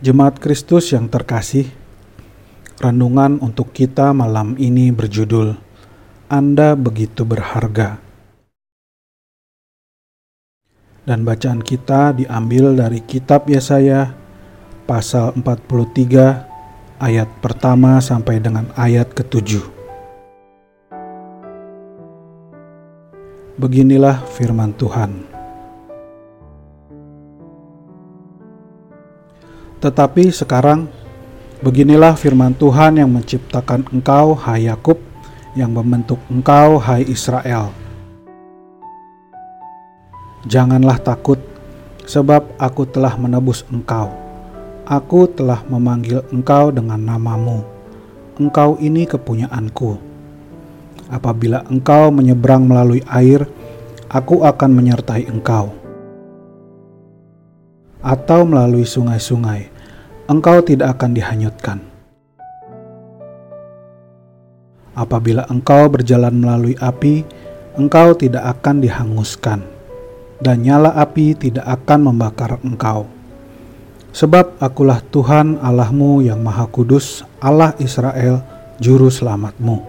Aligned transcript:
Jemaat 0.00 0.40
Kristus 0.40 0.96
yang 0.96 1.12
terkasih, 1.12 1.68
renungan 2.80 3.36
untuk 3.44 3.68
kita 3.76 4.16
malam 4.16 4.56
ini 4.56 4.88
berjudul 4.88 5.60
Anda 6.24 6.72
begitu 6.72 7.28
berharga. 7.28 8.00
Dan 11.04 11.20
bacaan 11.20 11.60
kita 11.60 12.16
diambil 12.16 12.72
dari 12.80 13.04
kitab 13.04 13.44
Yesaya 13.44 14.16
pasal 14.88 15.36
43 15.36 16.48
ayat 16.96 17.28
pertama 17.44 18.00
sampai 18.00 18.40
dengan 18.40 18.72
ayat 18.80 19.12
ketujuh. 19.12 19.68
Beginilah 23.60 24.24
firman 24.32 24.72
Tuhan. 24.80 25.29
Tetapi 29.90 30.30
sekarang, 30.30 30.86
beginilah 31.66 32.14
firman 32.14 32.54
Tuhan 32.54 33.02
yang 33.02 33.10
menciptakan 33.10 33.90
engkau, 33.90 34.38
hai 34.38 34.70
Yakub, 34.70 35.02
yang 35.58 35.74
membentuk 35.74 36.22
engkau, 36.30 36.78
hai 36.78 37.02
Israel. 37.10 37.74
Janganlah 40.46 40.94
takut, 41.02 41.42
sebab 42.06 42.54
aku 42.54 42.86
telah 42.86 43.18
menebus 43.18 43.66
engkau. 43.66 44.14
Aku 44.86 45.26
telah 45.26 45.66
memanggil 45.66 46.22
engkau 46.30 46.70
dengan 46.70 47.02
namamu. 47.02 47.66
Engkau 48.38 48.78
ini 48.78 49.10
kepunyaanku. 49.10 49.98
Apabila 51.10 51.66
engkau 51.66 52.14
menyeberang 52.14 52.62
melalui 52.62 53.02
air, 53.10 53.42
aku 54.06 54.46
akan 54.46 54.70
menyertai 54.70 55.26
engkau 55.26 55.80
atau 58.00 58.48
melalui 58.48 58.88
sungai-sungai, 58.88 59.79
engkau 60.30 60.62
tidak 60.62 60.94
akan 60.94 61.10
dihanyutkan. 61.10 61.78
Apabila 64.94 65.42
engkau 65.50 65.90
berjalan 65.90 66.38
melalui 66.38 66.78
api, 66.78 67.26
engkau 67.74 68.14
tidak 68.14 68.46
akan 68.46 68.78
dihanguskan, 68.78 69.66
dan 70.38 70.62
nyala 70.62 70.94
api 70.94 71.34
tidak 71.34 71.66
akan 71.66 72.14
membakar 72.14 72.62
engkau. 72.62 73.10
Sebab 74.14 74.62
akulah 74.62 75.02
Tuhan 75.10 75.58
Allahmu 75.58 76.22
yang 76.22 76.38
Maha 76.38 76.70
Kudus, 76.70 77.26
Allah 77.42 77.74
Israel, 77.82 78.38
Juru 78.78 79.10
Selamatmu. 79.10 79.82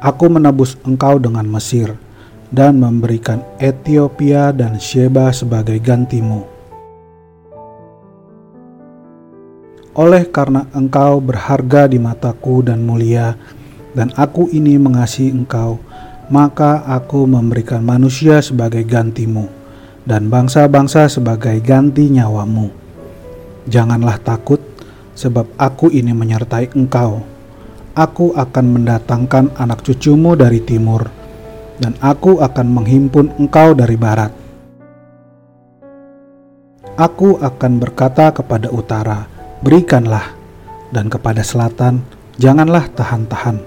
Aku 0.00 0.32
menebus 0.32 0.80
engkau 0.88 1.20
dengan 1.20 1.44
Mesir, 1.44 2.00
dan 2.48 2.80
memberikan 2.80 3.44
Ethiopia 3.60 4.56
dan 4.56 4.80
Sheba 4.80 5.28
sebagai 5.36 5.76
gantimu 5.84 6.59
oleh 10.00 10.24
karena 10.32 10.64
engkau 10.72 11.20
berharga 11.20 11.84
di 11.84 12.00
mataku 12.00 12.64
dan 12.64 12.80
mulia, 12.80 13.36
dan 13.92 14.08
aku 14.16 14.48
ini 14.48 14.80
mengasihi 14.80 15.28
engkau, 15.28 15.76
maka 16.32 16.80
aku 16.88 17.28
memberikan 17.28 17.84
manusia 17.84 18.40
sebagai 18.40 18.80
gantimu, 18.88 19.44
dan 20.08 20.32
bangsa-bangsa 20.32 21.04
sebagai 21.12 21.60
ganti 21.60 22.08
nyawamu. 22.08 22.72
Janganlah 23.68 24.16
takut, 24.24 24.64
sebab 25.12 25.44
aku 25.60 25.92
ini 25.92 26.16
menyertai 26.16 26.72
engkau. 26.72 27.20
Aku 27.92 28.32
akan 28.32 28.80
mendatangkan 28.80 29.52
anak 29.60 29.84
cucumu 29.84 30.32
dari 30.32 30.64
timur, 30.64 31.12
dan 31.76 31.92
aku 32.00 32.40
akan 32.40 32.72
menghimpun 32.72 33.36
engkau 33.36 33.76
dari 33.76 34.00
barat. 34.00 34.32
Aku 36.96 37.36
akan 37.36 37.72
berkata 37.76 38.32
kepada 38.32 38.72
utara, 38.72 39.39
berikanlah, 39.60 40.32
dan 40.90 41.06
kepada 41.12 41.44
selatan 41.44 42.04
janganlah 42.40 42.88
tahan-tahan. 42.92 43.60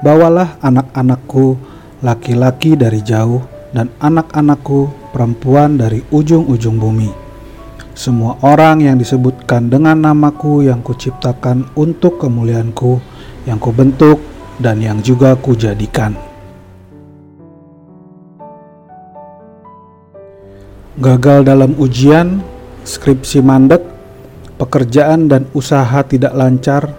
Bawalah 0.00 0.56
anak-anakku 0.64 1.60
laki-laki 2.00 2.74
dari 2.76 3.04
jauh, 3.04 3.44
dan 3.70 3.92
anak-anakku 4.02 5.12
perempuan 5.14 5.78
dari 5.78 6.02
ujung-ujung 6.10 6.80
bumi. 6.80 7.12
Semua 7.92 8.40
orang 8.40 8.80
yang 8.80 8.96
disebutkan 8.96 9.68
dengan 9.68 10.00
namaku 10.00 10.64
yang 10.64 10.80
kuciptakan 10.80 11.68
untuk 11.76 12.16
kemuliaanku, 12.16 12.96
yang 13.44 13.60
kubentuk, 13.60 14.18
dan 14.56 14.80
yang 14.80 15.04
juga 15.04 15.36
kujadikan. 15.36 16.16
Gagal 21.00 21.44
dalam 21.44 21.76
ujian, 21.76 22.40
skripsi 22.84 23.44
mandek, 23.44 23.80
pekerjaan 24.60 25.24
dan 25.24 25.48
usaha 25.56 26.04
tidak 26.04 26.36
lancar, 26.36 26.92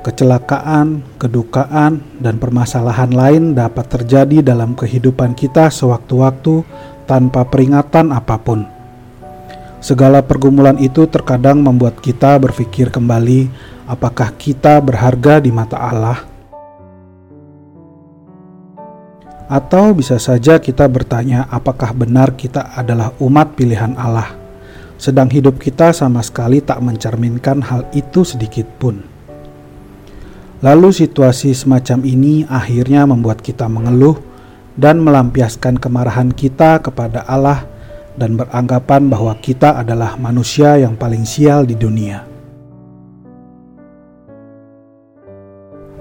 kecelakaan, 0.00 1.04
kedukaan, 1.20 2.00
dan 2.16 2.40
permasalahan 2.40 3.12
lain 3.12 3.52
dapat 3.52 3.84
terjadi 3.92 4.40
dalam 4.40 4.72
kehidupan 4.72 5.36
kita 5.36 5.68
sewaktu-waktu 5.68 6.64
tanpa 7.04 7.44
peringatan 7.44 8.08
apa 8.08 8.40
pun. 8.40 8.64
Segala 9.84 10.24
pergumulan 10.24 10.80
itu 10.80 11.04
terkadang 11.04 11.60
membuat 11.60 12.00
kita 12.00 12.40
berpikir 12.40 12.88
kembali, 12.88 13.52
apakah 13.84 14.32
kita 14.40 14.80
berharga 14.80 15.44
di 15.44 15.52
mata 15.52 15.76
Allah, 15.76 16.24
atau 19.46 19.92
bisa 19.92 20.16
saja 20.16 20.56
kita 20.56 20.88
bertanya, 20.88 21.46
apakah 21.52 21.92
benar 21.92 22.32
kita 22.34 22.74
adalah 22.74 23.14
umat 23.22 23.54
pilihan 23.54 23.94
Allah 23.94 24.47
sedang 24.98 25.30
hidup 25.30 25.62
kita 25.62 25.94
sama 25.94 26.20
sekali 26.20 26.58
tak 26.58 26.82
mencerminkan 26.82 27.62
hal 27.62 27.86
itu 27.94 28.26
sedikit 28.26 28.66
pun. 28.82 29.00
Lalu 30.58 30.90
situasi 30.90 31.54
semacam 31.54 32.02
ini 32.02 32.42
akhirnya 32.50 33.06
membuat 33.06 33.38
kita 33.38 33.70
mengeluh 33.70 34.18
dan 34.74 34.98
melampiaskan 34.98 35.78
kemarahan 35.78 36.34
kita 36.34 36.82
kepada 36.82 37.22
Allah 37.30 37.62
dan 38.18 38.34
beranggapan 38.34 39.06
bahwa 39.06 39.38
kita 39.38 39.78
adalah 39.78 40.18
manusia 40.18 40.74
yang 40.74 40.98
paling 40.98 41.22
sial 41.22 41.62
di 41.62 41.78
dunia. 41.78 42.26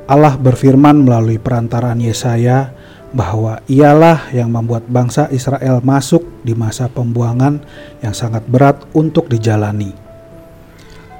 Allah 0.07 0.34
berfirman 0.40 1.06
melalui 1.06 1.38
perantaraan 1.38 2.02
Yesaya 2.02 2.74
bahwa 3.16 3.63
ialah 3.72 4.31
yang 4.35 4.51
membuat 4.51 4.84
bangsa 4.91 5.31
Israel 5.31 5.79
masuk 5.79 6.23
di 6.44 6.51
masa 6.51 6.91
pembuangan 6.91 7.63
yang 8.03 8.12
sangat 8.12 8.44
berat 8.47 8.84
untuk 8.91 9.31
dijalani. 9.31 9.95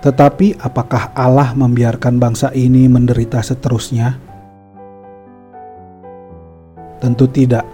Tetapi, 0.04 0.62
apakah 0.62 1.12
Allah 1.18 1.52
membiarkan 1.58 2.22
bangsa 2.22 2.54
ini 2.54 2.86
menderita 2.86 3.42
seterusnya? 3.42 4.16
Tentu 7.02 7.26
tidak. 7.30 7.66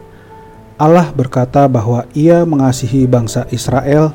Allah 0.79 1.13
berkata 1.13 1.69
bahwa 1.69 2.07
Ia 2.15 2.43
mengasihi 2.47 3.05
bangsa 3.05 3.45
Israel 3.53 4.11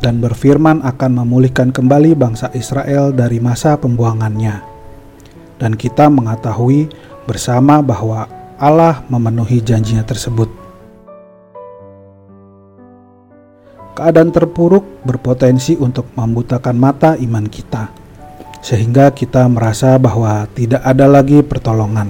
dan 0.00 0.20
berfirman 0.20 0.84
akan 0.84 1.24
memulihkan 1.24 1.72
kembali 1.72 2.12
bangsa 2.14 2.52
Israel 2.52 3.12
dari 3.12 3.40
masa 3.40 3.76
pembuangannya. 3.80 4.60
Dan 5.56 5.72
kita 5.72 6.12
mengetahui 6.12 6.92
bersama 7.24 7.80
bahwa 7.80 8.28
Allah 8.56 9.04
memenuhi 9.12 9.60
janjinya 9.60 10.00
tersebut. 10.00 10.48
Keadaan 13.92 14.32
terpuruk 14.32 15.04
berpotensi 15.04 15.76
untuk 15.76 16.08
membutakan 16.16 16.76
mata 16.80 17.20
iman 17.20 17.44
kita, 17.52 17.92
sehingga 18.64 19.12
kita 19.12 19.44
merasa 19.52 20.00
bahwa 20.00 20.48
tidak 20.56 20.80
ada 20.88 21.04
lagi 21.04 21.44
pertolongan. 21.44 22.08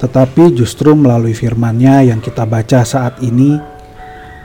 Tetapi 0.00 0.56
justru 0.56 0.96
melalui 0.96 1.36
firman-Nya 1.36 2.08
yang 2.08 2.24
kita 2.24 2.48
baca 2.48 2.80
saat 2.80 3.20
ini, 3.20 3.60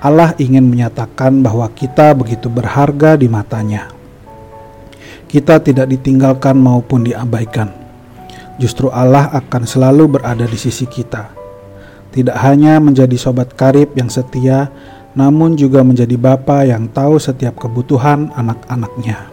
Allah 0.04 0.36
ingin 0.36 0.68
menyatakan 0.68 1.40
bahwa 1.40 1.72
kita 1.72 2.12
begitu 2.12 2.52
berharga 2.52 3.16
di 3.16 3.32
matanya. 3.32 3.96
Kita 5.32 5.56
tidak 5.64 5.88
ditinggalkan 5.88 6.60
maupun 6.60 7.08
diabaikan 7.08 7.85
justru 8.56 8.88
Allah 8.92 9.32
akan 9.32 9.64
selalu 9.68 10.20
berada 10.20 10.48
di 10.48 10.58
sisi 10.60 10.88
kita. 10.88 11.32
Tidak 12.16 12.36
hanya 12.36 12.80
menjadi 12.80 13.16
sobat 13.20 13.52
karib 13.60 13.92
yang 14.00 14.08
setia, 14.08 14.72
namun 15.16 15.60
juga 15.60 15.84
menjadi 15.84 16.16
bapa 16.16 16.64
yang 16.64 16.88
tahu 16.88 17.20
setiap 17.20 17.60
kebutuhan 17.60 18.32
anak-anaknya. 18.36 19.32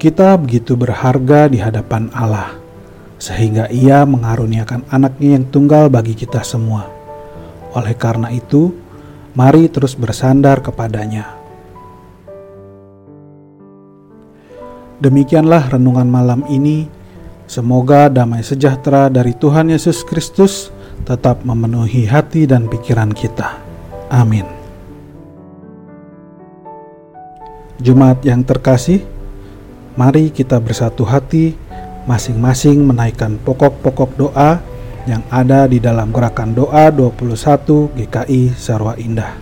Kita 0.00 0.34
begitu 0.40 0.74
berharga 0.80 1.46
di 1.46 1.60
hadapan 1.60 2.08
Allah, 2.16 2.56
sehingga 3.20 3.68
Ia 3.68 4.08
mengaruniakan 4.08 4.88
anaknya 4.88 5.38
yang 5.38 5.46
tunggal 5.52 5.92
bagi 5.92 6.16
kita 6.16 6.40
semua. 6.40 6.88
Oleh 7.76 7.94
karena 7.94 8.32
itu, 8.32 8.74
mari 9.36 9.68
terus 9.70 9.94
bersandar 9.94 10.64
kepadanya 10.64 11.39
Demikianlah 15.00 15.72
renungan 15.72 16.04
malam 16.04 16.44
ini. 16.52 16.84
Semoga 17.48 18.12
damai 18.12 18.44
sejahtera 18.44 19.08
dari 19.08 19.32
Tuhan 19.32 19.72
Yesus 19.72 20.04
Kristus 20.04 20.68
tetap 21.08 21.40
memenuhi 21.42 22.04
hati 22.04 22.44
dan 22.44 22.68
pikiran 22.68 23.10
kita. 23.10 23.58
Amin. 24.12 24.44
Jemaat 27.80 28.20
yang 28.28 28.44
terkasih, 28.44 29.00
mari 29.96 30.28
kita 30.28 30.60
bersatu 30.60 31.08
hati, 31.08 31.56
masing-masing 32.04 32.84
menaikkan 32.84 33.40
pokok-pokok 33.40 34.20
doa 34.20 34.60
yang 35.08 35.24
ada 35.32 35.64
di 35.64 35.80
dalam 35.80 36.12
gerakan 36.12 36.52
doa 36.52 36.92
21 36.92 37.88
GKI 37.96 38.52
Sarwa 38.52 38.94
Indah. 39.00 39.32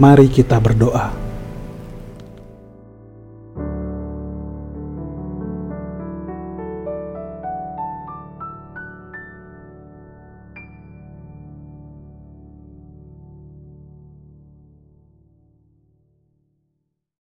Mari 0.00 0.32
kita 0.32 0.56
berdoa. 0.56 1.29